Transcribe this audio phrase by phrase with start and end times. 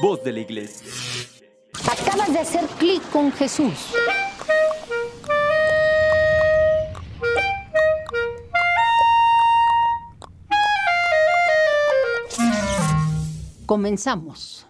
[0.00, 0.86] voz de la iglesia.
[1.86, 3.94] Acabas de hacer clic con Jesús.
[13.66, 14.66] Comenzamos.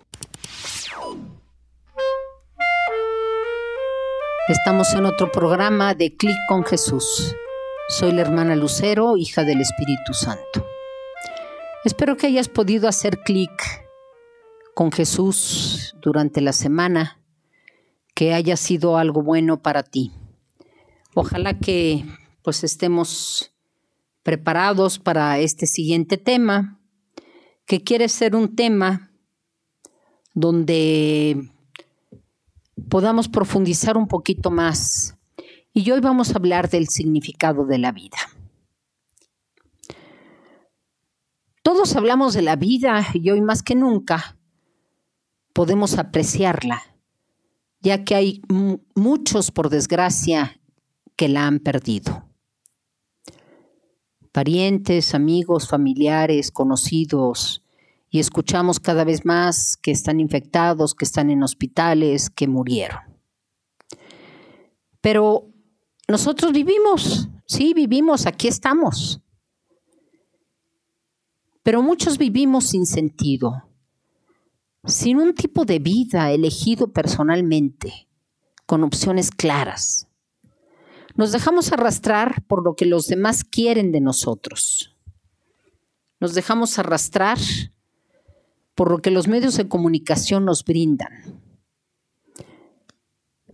[4.49, 7.37] Estamos en otro programa de Clic con Jesús.
[7.89, 10.67] Soy la hermana Lucero, hija del Espíritu Santo.
[11.85, 13.88] Espero que hayas podido hacer clic
[14.79, 17.21] con Jesús durante la semana,
[18.15, 20.13] que haya sido algo bueno para ti.
[21.17, 22.05] Ojalá que
[22.45, 23.53] pues estemos
[24.23, 26.81] preparados para este siguiente tema,
[27.67, 29.11] que quiere ser un tema
[30.33, 31.51] donde
[32.89, 35.19] podamos profundizar un poquito más.
[35.73, 38.19] Y hoy vamos a hablar del significado de la vida.
[41.65, 44.38] Todos hablamos de la vida y hoy más que nunca
[45.59, 46.81] podemos apreciarla,
[47.81, 48.43] ya que hay
[48.95, 50.61] muchos, por desgracia,
[51.17, 52.29] que la han perdido.
[54.31, 57.65] Parientes, amigos, familiares, conocidos,
[58.09, 63.01] y escuchamos cada vez más que están infectados, que están en hospitales, que murieron.
[65.01, 65.49] Pero
[66.07, 69.21] nosotros vivimos, sí, vivimos, aquí estamos.
[71.65, 73.68] Pero muchos vivimos sin sentido,
[74.89, 78.09] sin un tipo de vida elegido personalmente,
[78.67, 80.09] con opciones claras.
[81.15, 84.97] Nos dejamos arrastrar por lo que los demás quieren de nosotros.
[86.21, 87.39] Nos dejamos arrastrar
[88.75, 91.43] por lo que los medios de comunicación nos brindan.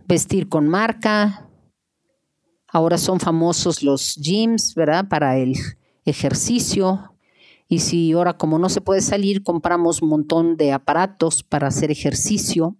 [0.07, 1.49] Vestir con marca,
[2.67, 5.07] ahora son famosos los gyms, ¿verdad?
[5.09, 5.55] Para el
[6.05, 7.14] ejercicio.
[7.67, 11.91] Y si ahora como no se puede salir, compramos un montón de aparatos para hacer
[11.91, 12.75] ejercicio.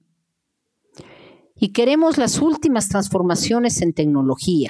[1.55, 4.69] Y queremos las últimas transformaciones en tecnología.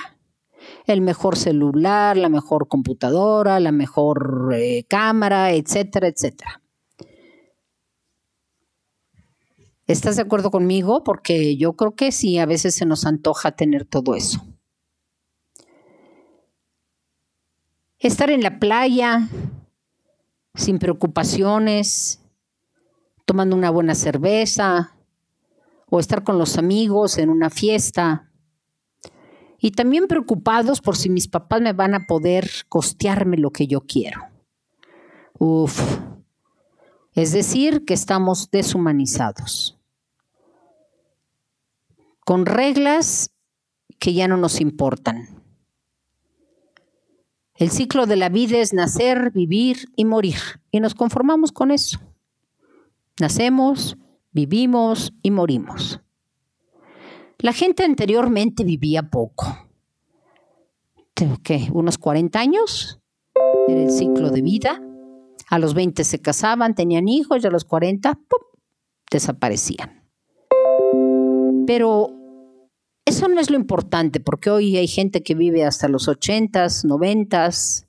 [0.85, 6.61] El mejor celular, la mejor computadora, la mejor eh, cámara, etcétera, etcétera.
[9.87, 11.03] ¿Estás de acuerdo conmigo?
[11.03, 14.43] Porque yo creo que sí, a veces se nos antoja tener todo eso.
[17.99, 19.29] Estar en la playa,
[20.55, 22.21] sin preocupaciones,
[23.25, 24.95] tomando una buena cerveza,
[25.89, 28.31] o estar con los amigos en una fiesta.
[29.59, 33.81] Y también preocupados por si mis papás me van a poder costearme lo que yo
[33.81, 34.21] quiero.
[35.37, 35.99] Uf.
[37.13, 39.75] Es decir, que estamos deshumanizados
[42.25, 43.31] con reglas
[43.99, 45.44] que ya no nos importan.
[47.57, 50.35] El ciclo de la vida es nacer, vivir y morir,
[50.71, 51.99] y nos conformamos con eso.
[53.19, 53.97] Nacemos,
[54.33, 56.01] vivimos y morimos.
[57.39, 59.45] La gente anteriormente vivía poco.
[61.13, 61.69] ¿Qué?
[61.71, 62.99] ¿Unos 40 años?
[63.69, 64.81] Era el ciclo de vida.
[65.49, 68.19] A los 20 se casaban, tenían hijos y a los 40
[69.09, 70.03] desaparecían.
[71.65, 72.09] Pero
[73.05, 77.87] eso no es lo importante, porque hoy hay gente que vive hasta los ochentas, noventas.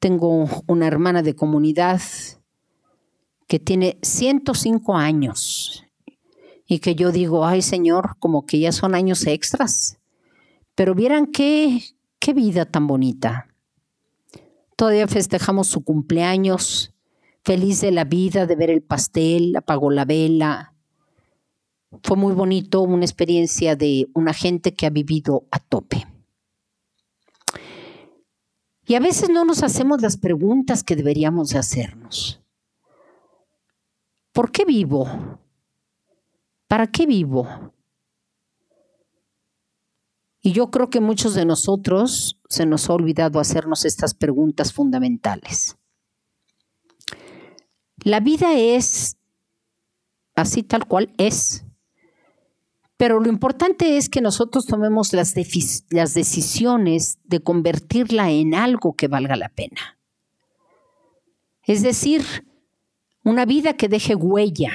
[0.00, 2.00] Tengo una hermana de comunidad
[3.46, 5.84] que tiene 105 años
[6.66, 9.98] y que yo digo, ay Señor, como que ya son años extras.
[10.74, 11.82] Pero vieran qué,
[12.18, 13.46] qué vida tan bonita.
[14.74, 16.94] Todavía festejamos su cumpleaños,
[17.44, 20.71] feliz de la vida, de ver el pastel, apagó la vela,
[22.02, 26.06] fue muy bonito, una experiencia de una gente que ha vivido a tope.
[28.84, 32.40] Y a veces no nos hacemos las preguntas que deberíamos de hacernos.
[34.32, 35.06] ¿Por qué vivo?
[36.66, 37.46] ¿Para qué vivo?
[40.40, 45.76] Y yo creo que muchos de nosotros se nos ha olvidado hacernos estas preguntas fundamentales.
[47.98, 49.16] La vida es
[50.34, 51.64] así tal cual es.
[53.02, 59.34] Pero lo importante es que nosotros tomemos las, decisiones de convertirla en algo que valga
[59.34, 59.98] la pena.
[61.64, 62.22] Es decir,
[63.24, 64.70] una vida que deje huella.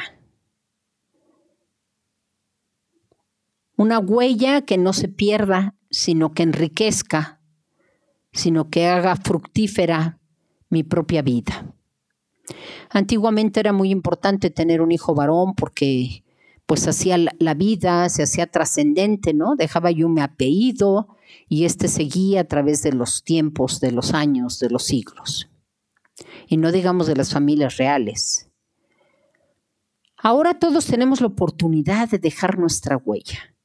[3.78, 7.40] Una huella que no se pierda, sino que enriquezca,
[8.34, 10.20] sino que haga fructífera
[10.68, 11.74] mi propia vida.
[12.90, 16.26] Antiguamente era muy importante tener un hijo varón porque
[16.68, 19.56] pues hacía la vida, se hacía trascendente, ¿no?
[19.56, 21.08] Dejaba yo mi apellido
[21.48, 25.50] y este seguía a través de los tiempos, de los años, de los siglos.
[26.46, 28.50] Y no digamos de las familias reales.
[30.18, 33.56] Ahora todos tenemos la oportunidad de dejar nuestra huella.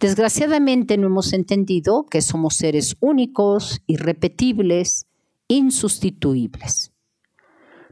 [0.00, 5.06] Desgraciadamente no hemos entendido que somos seres únicos, irrepetibles,
[5.48, 6.92] insustituibles.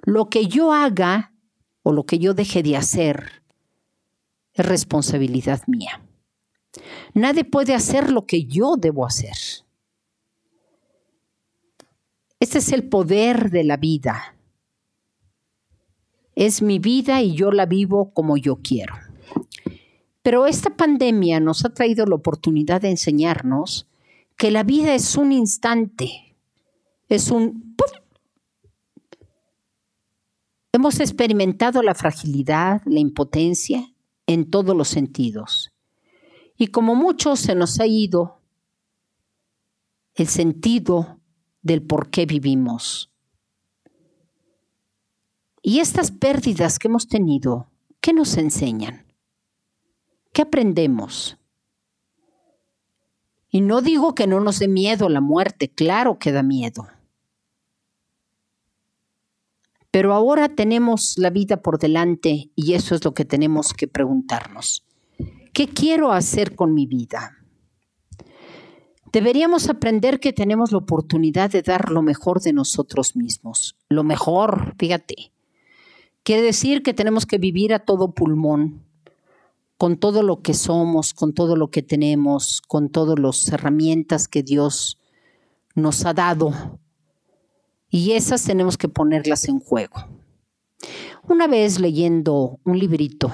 [0.02, 1.34] Lo que yo haga
[1.82, 3.41] o lo que yo deje de hacer
[4.54, 6.02] es responsabilidad mía.
[7.14, 9.36] Nadie puede hacer lo que yo debo hacer.
[12.40, 14.36] Este es el poder de la vida.
[16.34, 18.94] Es mi vida y yo la vivo como yo quiero.
[20.22, 23.88] Pero esta pandemia nos ha traído la oportunidad de enseñarnos
[24.36, 26.36] que la vida es un instante,
[27.08, 27.76] es un...
[30.72, 33.91] Hemos experimentado la fragilidad, la impotencia
[34.32, 35.72] en todos los sentidos.
[36.56, 38.40] Y como muchos se nos ha ido
[40.14, 41.20] el sentido
[41.62, 43.10] del por qué vivimos.
[45.62, 47.70] Y estas pérdidas que hemos tenido,
[48.00, 49.06] ¿qué nos enseñan?
[50.32, 51.38] ¿Qué aprendemos?
[53.48, 56.88] Y no digo que no nos dé miedo la muerte, claro que da miedo.
[59.92, 64.84] Pero ahora tenemos la vida por delante y eso es lo que tenemos que preguntarnos.
[65.52, 67.36] ¿Qué quiero hacer con mi vida?
[69.12, 73.76] Deberíamos aprender que tenemos la oportunidad de dar lo mejor de nosotros mismos.
[73.90, 75.30] Lo mejor, fíjate.
[76.22, 78.82] Quiere decir que tenemos que vivir a todo pulmón,
[79.76, 84.42] con todo lo que somos, con todo lo que tenemos, con todas las herramientas que
[84.42, 84.98] Dios
[85.74, 86.80] nos ha dado.
[87.92, 90.08] Y esas tenemos que ponerlas en juego.
[91.28, 93.30] Una vez leyendo un librito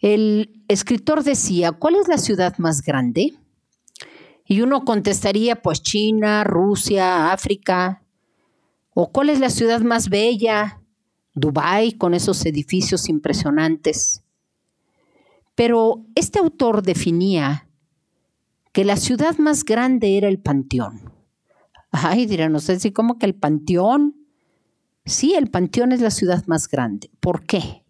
[0.00, 3.34] el escritor decía, ¿cuál es la ciudad más grande?
[4.46, 8.02] Y uno contestaría, pues China, Rusia, África.
[8.94, 10.80] ¿O cuál es la ciudad más bella?
[11.34, 14.22] Dubái, con esos edificios impresionantes.
[15.54, 17.68] Pero este autor definía
[18.72, 21.12] que la ciudad más grande era el Panteón.
[21.90, 24.14] Ay, dirán ustedes, ¿y cómo que el Panteón?
[25.04, 27.10] Sí, el Panteón es la ciudad más grande.
[27.20, 27.84] ¿Por qué?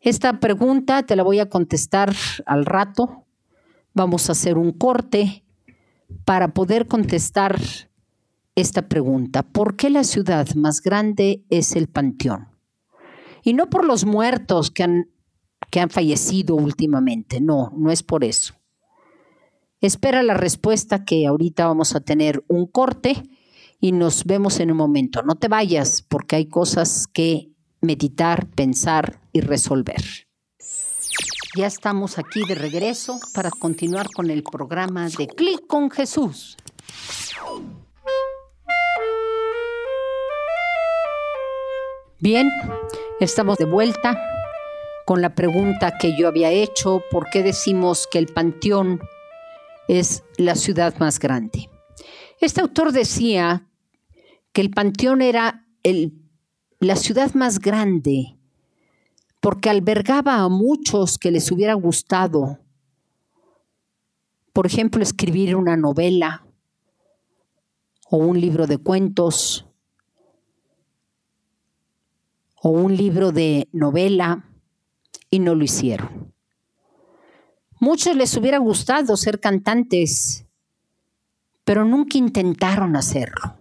[0.00, 2.14] Esta pregunta te la voy a contestar
[2.46, 3.26] al rato.
[3.94, 5.44] Vamos a hacer un corte
[6.24, 7.60] para poder contestar
[8.54, 9.42] esta pregunta.
[9.42, 12.48] ¿Por qué la ciudad más grande es el Panteón?
[13.44, 15.10] Y no por los muertos que han,
[15.70, 18.57] que han fallecido últimamente, no, no es por eso.
[19.80, 23.22] Espera la respuesta que ahorita vamos a tener un corte
[23.80, 25.22] y nos vemos en un momento.
[25.22, 30.02] No te vayas porque hay cosas que meditar, pensar y resolver.
[31.56, 36.56] Ya estamos aquí de regreso para continuar con el programa de Clic con Jesús.
[42.18, 42.50] Bien,
[43.20, 44.20] estamos de vuelta
[45.06, 49.00] con la pregunta que yo había hecho, ¿por qué decimos que el Panteón
[49.88, 51.68] es la ciudad más grande?
[52.40, 53.66] Este autor decía
[54.52, 56.12] que el Panteón era el
[56.80, 58.38] la ciudad más grande,
[59.40, 62.60] porque albergaba a muchos que les hubiera gustado,
[64.52, 66.46] por ejemplo, escribir una novela
[68.10, 69.66] o un libro de cuentos
[72.60, 74.44] o un libro de novela
[75.30, 76.32] y no lo hicieron.
[77.80, 80.44] Muchos les hubiera gustado ser cantantes,
[81.64, 83.56] pero nunca intentaron hacerlo.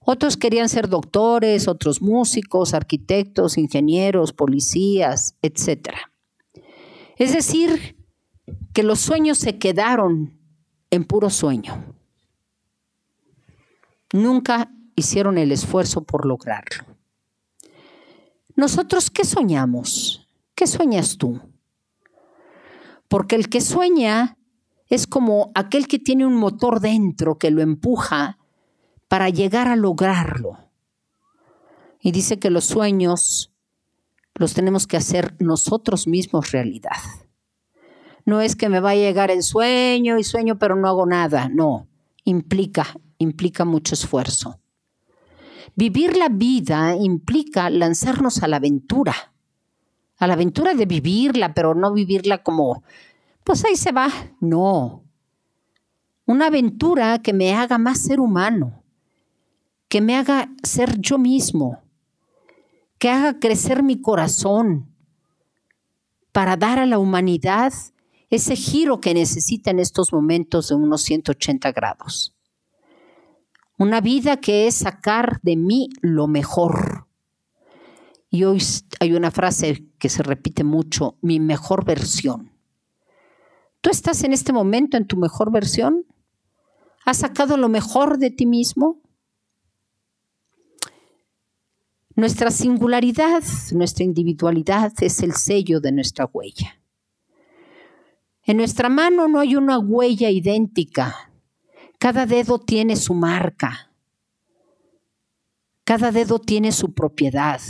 [0.00, 5.94] Otros querían ser doctores, otros músicos, arquitectos, ingenieros, policías, etc.
[7.16, 7.96] Es decir,
[8.72, 10.38] que los sueños se quedaron
[10.90, 11.96] en puro sueño.
[14.12, 16.84] Nunca hicieron el esfuerzo por lograrlo.
[18.54, 20.28] Nosotros, ¿qué soñamos?
[20.54, 21.40] ¿Qué sueñas tú?
[23.08, 24.36] Porque el que sueña
[24.88, 28.38] es como aquel que tiene un motor dentro que lo empuja
[29.08, 30.58] para llegar a lograrlo.
[32.00, 33.52] Y dice que los sueños
[34.34, 36.96] los tenemos que hacer nosotros mismos realidad.
[38.24, 41.48] No es que me va a llegar el sueño y sueño pero no hago nada,
[41.48, 41.88] no,
[42.24, 42.86] implica,
[43.18, 44.60] implica mucho esfuerzo.
[45.74, 49.34] Vivir la vida implica lanzarnos a la aventura,
[50.18, 52.82] a la aventura de vivirla, pero no vivirla como,
[53.44, 54.08] pues ahí se va,
[54.40, 55.04] no.
[56.24, 58.82] Una aventura que me haga más ser humano,
[59.88, 61.82] que me haga ser yo mismo,
[62.98, 64.88] que haga crecer mi corazón
[66.32, 67.72] para dar a la humanidad
[68.30, 72.34] ese giro que necesita en estos momentos de unos 180 grados.
[73.78, 76.95] Una vida que es sacar de mí lo mejor.
[78.30, 78.62] Y hoy
[79.00, 82.52] hay una frase que se repite mucho, mi mejor versión.
[83.80, 86.04] ¿Tú estás en este momento en tu mejor versión?
[87.04, 89.00] ¿Has sacado lo mejor de ti mismo?
[92.16, 96.80] Nuestra singularidad, nuestra individualidad es el sello de nuestra huella.
[98.42, 101.30] En nuestra mano no hay una huella idéntica.
[101.98, 103.92] Cada dedo tiene su marca.
[105.84, 107.60] Cada dedo tiene su propiedad.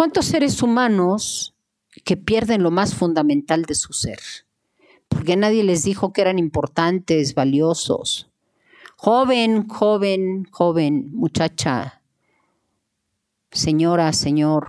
[0.00, 1.54] ¿Cuántos seres humanos
[2.06, 4.18] que pierden lo más fundamental de su ser?
[5.08, 8.30] Porque nadie les dijo que eran importantes, valiosos.
[8.96, 12.00] Joven, joven, joven, muchacha,
[13.50, 14.68] Señora, Señor,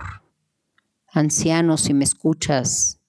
[1.10, 3.00] anciano, si me escuchas,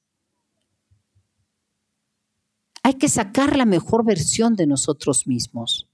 [2.84, 5.89] hay que sacar la mejor versión de nosotros mismos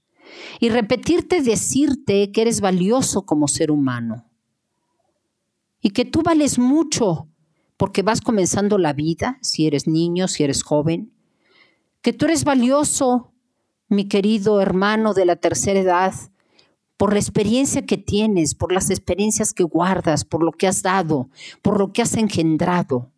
[0.60, 4.29] y repetirte, decirte que eres valioso como ser humano
[5.80, 7.28] y que tú vales mucho
[7.76, 11.12] porque vas comenzando la vida, si eres niño, si eres joven,
[12.02, 13.32] que tú eres valioso,
[13.88, 16.14] mi querido hermano de la tercera edad,
[16.96, 21.30] por la experiencia que tienes, por las experiencias que guardas, por lo que has dado,
[21.62, 23.10] por lo que has engendrado.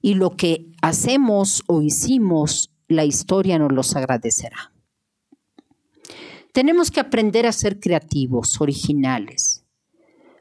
[0.00, 4.72] Y lo que hacemos o hicimos, la historia nos los agradecerá.
[6.54, 9.66] Tenemos que aprender a ser creativos, originales,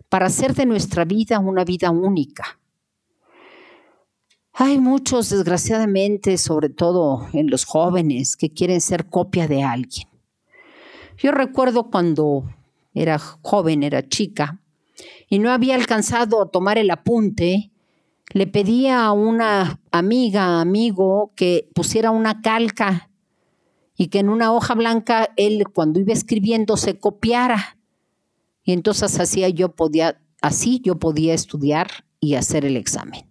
[0.10, 2.60] para hacer de nuestra vida una vida única.
[4.54, 10.08] Hay muchos, desgraciadamente, sobre todo en los jóvenes, que quieren ser copia de alguien.
[11.18, 12.44] Yo recuerdo cuando
[12.94, 14.60] era joven, era chica,
[15.30, 17.72] y no había alcanzado a tomar el apunte,
[18.34, 23.10] le pedía a una amiga, amigo, que pusiera una calca
[23.96, 27.76] y que en una hoja blanca él cuando iba escribiendo se copiara.
[28.68, 31.88] Y entonces así yo podía, así yo podía estudiar
[32.20, 33.26] y hacer el examen.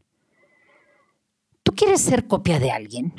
[1.63, 3.13] ¿Tú quieres ser copia de alguien?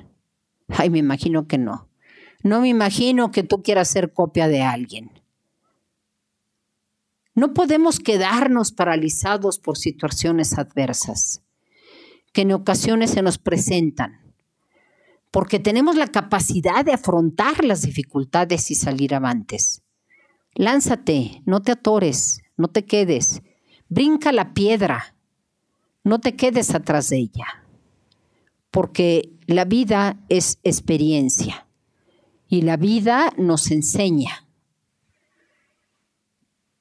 [0.68, 1.88] Ay, me imagino que no.
[2.42, 5.12] No me imagino que tú quieras ser copia de alguien.
[7.36, 11.44] No podemos quedarnos paralizados por situaciones adversas
[12.34, 14.34] que en ocasiones se nos presentan,
[15.30, 19.84] porque tenemos la capacidad de afrontar las dificultades y salir avantes.
[20.60, 23.44] Lánzate, no te atores, no te quedes,
[23.90, 25.16] brinca la piedra,
[26.04, 27.46] no te quedes atrás de ella,
[28.72, 31.68] porque la vida es experiencia
[32.48, 34.48] y la vida nos enseña.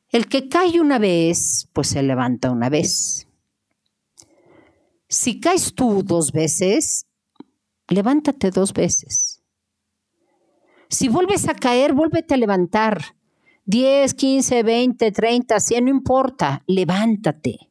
[0.09, 3.29] El que cae una vez, pues se levanta una vez.
[5.07, 7.07] Si caes tú dos veces,
[7.89, 9.43] levántate dos veces.
[10.89, 13.17] Si vuelves a caer, vuélvete a levantar.
[13.67, 17.69] 10, 15, 20, 30, 100, no importa, levántate.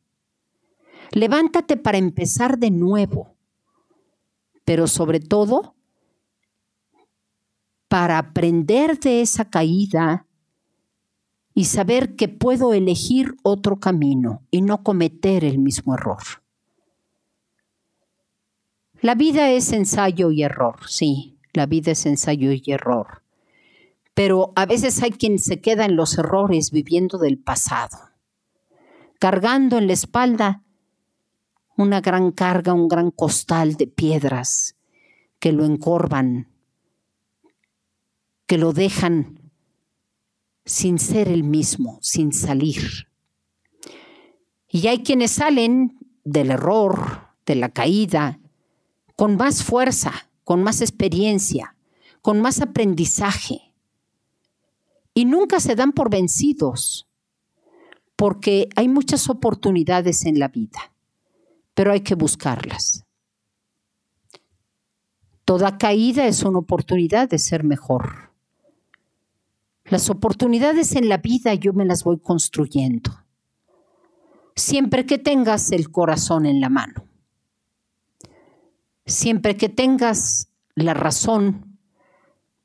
[1.12, 3.34] Levántate para empezar de nuevo.
[4.66, 5.76] Pero sobre todo,
[7.88, 10.28] para aprender de esa caída
[11.54, 16.22] y saber que puedo elegir otro camino y no cometer el mismo error.
[19.00, 23.25] La vida es ensayo y error, sí, la vida es ensayo y error.
[24.16, 27.98] Pero a veces hay quien se queda en los errores viviendo del pasado,
[29.20, 30.64] cargando en la espalda
[31.78, 34.76] una gran carga, un gran costal de piedras
[35.40, 36.56] que lo encorvan
[38.48, 39.52] que lo dejan
[40.66, 43.08] sin ser el mismo, sin salir.
[44.70, 48.40] Y hay quienes salen del error, de la caída,
[49.16, 51.76] con más fuerza, con más experiencia,
[52.22, 53.65] con más aprendizaje.
[55.16, 57.08] Y nunca se dan por vencidos,
[58.16, 60.94] porque hay muchas oportunidades en la vida,
[61.74, 63.06] pero hay que buscarlas.
[65.46, 68.32] Toda caída es una oportunidad de ser mejor.
[69.86, 73.24] Las oportunidades en la vida yo me las voy construyendo.
[74.56, 77.08] Siempre que tengas el corazón en la mano.
[79.06, 81.75] Siempre que tengas la razón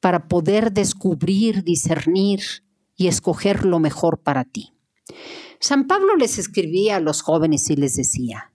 [0.00, 2.40] para poder descubrir, discernir
[2.97, 4.73] y escoger lo mejor para ti.
[5.59, 8.52] San Pablo les escribía a los jóvenes y les decía,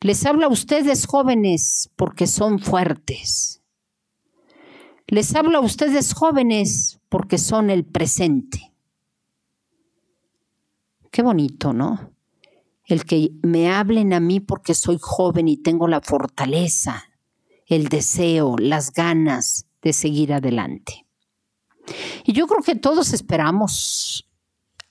[0.00, 3.60] les habla a ustedes jóvenes porque son fuertes
[5.10, 8.72] les hablo a ustedes jóvenes porque son el presente.
[11.10, 12.12] Qué bonito, ¿no?
[12.84, 17.10] El que me hablen a mí porque soy joven y tengo la fortaleza,
[17.66, 21.06] el deseo, las ganas de seguir adelante.
[22.24, 24.28] Y yo creo que todos esperamos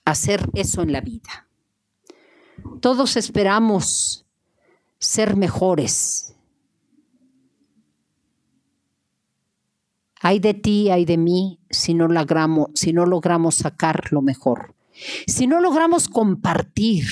[0.06, 1.48] hacer eso en la vida.
[2.82, 4.26] Todos esperamos
[4.98, 6.36] ser mejores.
[10.22, 14.76] Hay de ti, hay de mí, si no logramos, si no logramos sacar lo mejor.
[15.28, 17.06] Si no logramos compartir.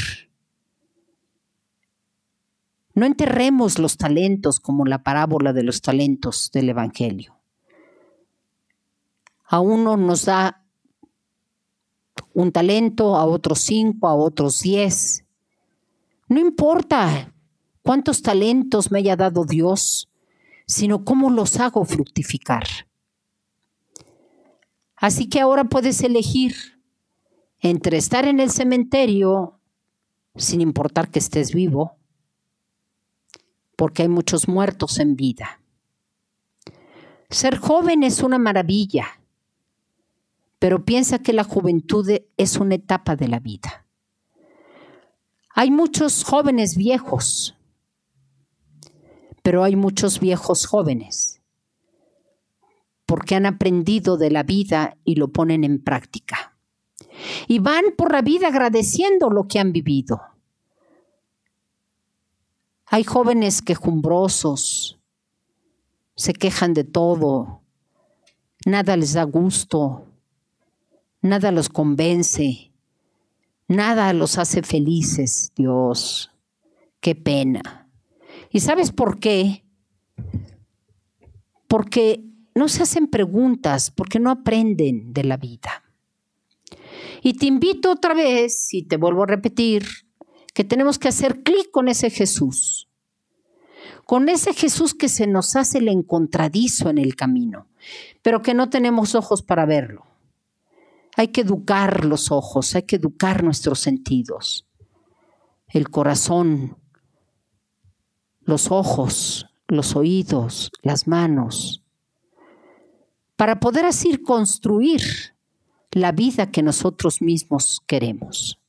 [2.94, 7.37] No enterremos los talentos como la parábola de los talentos del Evangelio.
[9.48, 10.64] A uno nos da
[12.34, 15.24] un talento, a otros cinco, a otros diez.
[16.28, 17.34] No importa
[17.82, 20.10] cuántos talentos me haya dado Dios,
[20.66, 22.66] sino cómo los hago fructificar.
[24.98, 26.56] Así que ahora puedes elegir
[27.60, 29.60] entre estar en el cementerio,
[30.36, 31.98] sin importar que estés vivo,
[33.76, 35.62] porque hay muchos muertos en vida.
[37.30, 39.22] Ser joven es una maravilla,
[40.60, 43.86] pero piensa que la juventud es una etapa de la vida.
[45.54, 47.56] Hay muchos jóvenes viejos,
[49.44, 51.42] pero hay muchos viejos jóvenes,
[53.06, 56.58] porque han aprendido de la vida y lo ponen en práctica.
[57.48, 60.22] Y van por la vida agradeciendo lo que han vivido.
[62.86, 65.00] Hay jóvenes quejumbrosos,
[66.16, 67.62] se quejan de todo,
[68.66, 70.07] nada les da gusto,
[71.28, 72.72] nada los convence,
[73.68, 76.32] nada los hace felices, Dios.
[77.00, 77.90] Qué pena.
[78.52, 79.64] ¿Y sabes por qué?
[81.68, 82.24] Porque
[82.56, 85.84] no se hacen preguntas, porque no aprenden de la vida.
[87.22, 89.86] Y te invito otra vez, y te vuelvo a repetir,
[90.54, 92.90] que tenemos que hacer clic con ese Jesús.
[94.06, 97.68] Con ese Jesús que se nos hace el encontradizo en el camino,
[98.22, 100.06] pero que no tenemos ojos para verlo.
[101.18, 104.68] Hay que educar los ojos, hay que educar nuestros sentidos,
[105.68, 106.78] el corazón,
[108.42, 111.84] los ojos, los oídos, las manos,
[113.36, 115.02] para poder así construir
[115.92, 118.60] la vida que nosotros mismos queremos.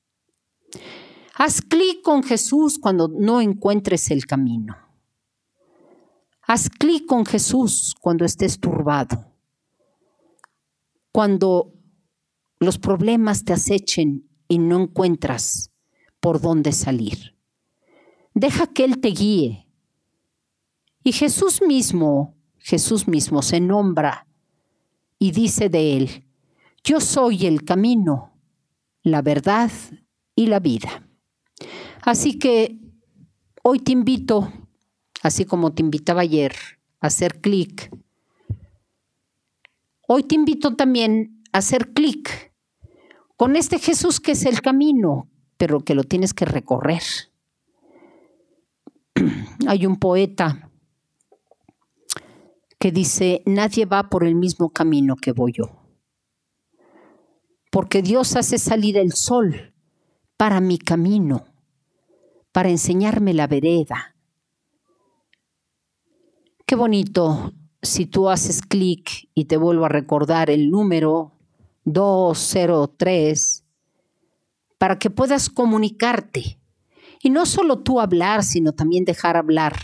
[1.34, 4.74] Haz clic con Jesús cuando no encuentres el camino.
[6.46, 9.26] Haz clic con Jesús cuando estés turbado.
[11.12, 11.77] Cuando
[12.60, 15.70] los problemas te acechen y no encuentras
[16.20, 17.36] por dónde salir.
[18.34, 19.68] Deja que Él te guíe.
[21.04, 24.26] Y Jesús mismo, Jesús mismo se nombra
[25.18, 26.24] y dice de Él,
[26.82, 28.32] yo soy el camino,
[29.02, 29.70] la verdad
[30.34, 31.08] y la vida.
[32.02, 32.78] Así que
[33.62, 34.52] hoy te invito,
[35.22, 36.54] así como te invitaba ayer,
[37.00, 37.90] a hacer clic.
[40.06, 42.47] Hoy te invito también a hacer clic
[43.38, 47.04] con este Jesús que es el camino, pero que lo tienes que recorrer.
[49.68, 50.72] Hay un poeta
[52.80, 55.70] que dice, nadie va por el mismo camino que voy yo,
[57.70, 59.72] porque Dios hace salir el sol
[60.36, 61.44] para mi camino,
[62.50, 64.16] para enseñarme la vereda.
[66.66, 71.37] Qué bonito si tú haces clic y te vuelvo a recordar el número
[71.92, 73.64] 203
[74.78, 76.58] para que puedas comunicarte.
[77.20, 79.76] Y no solo tú hablar, sino también dejar hablar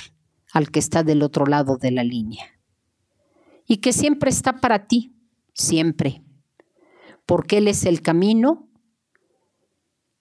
[0.53, 2.47] al que está del otro lado de la línea.
[3.67, 5.17] Y que siempre está para ti,
[5.53, 6.23] siempre.
[7.27, 8.69] Porque Él es el camino,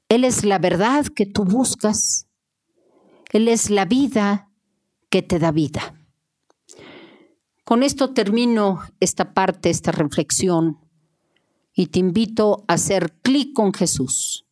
[0.10, 2.28] Él es la verdad que tú buscas,
[3.32, 4.50] Él es la vida
[5.10, 5.94] que te da vida.
[7.64, 10.83] Con esto termino esta parte, esta reflexión
[11.76, 14.46] y te invito a hacer clic con Jesús.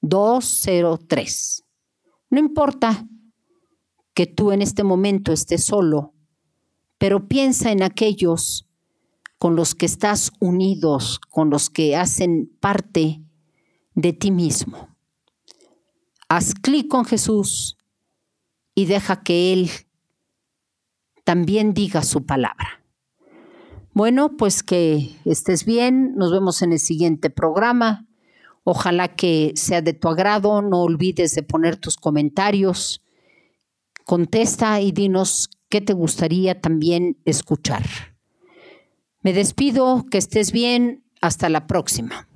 [0.00, 1.64] 203.
[2.30, 3.06] No importa
[4.14, 6.14] que tú en este momento estés solo,
[6.98, 8.68] pero piensa en aquellos
[9.38, 13.22] con los que estás unidos, con los que hacen parte
[13.94, 14.96] de ti mismo.
[16.28, 17.76] Haz clic con Jesús
[18.74, 19.70] y deja que Él
[21.24, 22.81] también diga su palabra.
[23.94, 26.14] Bueno, pues que estés bien.
[26.16, 28.06] Nos vemos en el siguiente programa.
[28.64, 30.62] Ojalá que sea de tu agrado.
[30.62, 33.02] No olvides de poner tus comentarios.
[34.04, 37.84] Contesta y dinos qué te gustaría también escuchar.
[39.20, 41.04] Me despido, que estés bien.
[41.20, 42.28] Hasta la próxima.